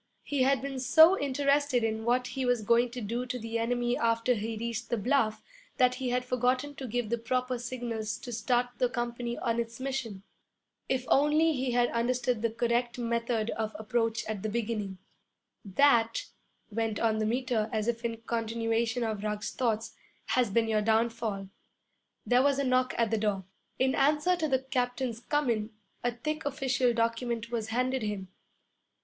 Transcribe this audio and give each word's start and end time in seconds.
He 0.23 0.41
had 0.41 0.63
been 0.63 0.79
so 0.79 1.15
interested 1.19 1.83
in 1.83 2.05
what 2.05 2.25
he 2.25 2.43
was 2.43 2.63
going 2.63 2.89
to 2.89 3.01
do 3.01 3.23
to 3.27 3.37
the 3.37 3.59
enemy 3.59 3.95
after 3.95 4.33
he 4.33 4.57
reached 4.57 4.89
the 4.89 4.97
bluff, 4.97 5.43
that 5.77 5.93
he 6.01 6.09
had 6.09 6.25
forgotten 6.25 6.73
to 6.77 6.87
give 6.87 7.11
the 7.11 7.19
proper 7.19 7.59
signals 7.59 8.17
to 8.17 8.31
start 8.31 8.69
the 8.79 8.89
company 8.89 9.37
on 9.37 9.59
its 9.59 9.79
mission. 9.79 10.23
If 10.89 11.05
only 11.09 11.53
he 11.53 11.73
had 11.73 11.89
understood 11.91 12.41
the 12.41 12.49
correct 12.49 12.97
method 12.97 13.51
of 13.51 13.75
approach 13.77 14.25
at 14.25 14.41
the 14.41 14.49
beginning! 14.49 14.97
'That,' 15.63 16.25
went 16.71 16.99
on 16.99 17.19
the 17.19 17.25
Meter, 17.27 17.69
as 17.71 17.87
if 17.87 18.03
in 18.03 18.21
continuation 18.25 19.03
of 19.03 19.23
Ruggs's 19.23 19.51
thoughts, 19.53 19.93
'has 20.29 20.49
been 20.49 20.67
your 20.67 20.81
downfall.' 20.81 21.47
There 22.25 22.41
was 22.41 22.57
a 22.57 22.63
knock 22.63 22.95
at 22.97 23.11
the 23.11 23.19
door. 23.19 23.45
In 23.77 23.93
answer 23.93 24.35
to 24.35 24.47
the 24.47 24.63
captain's 24.63 25.19
'Come 25.19 25.51
in,' 25.51 25.69
a 26.03 26.11
thick 26.11 26.43
official 26.43 26.91
document 26.91 27.51
was 27.51 27.67
handed 27.67 28.01
him. 28.01 28.29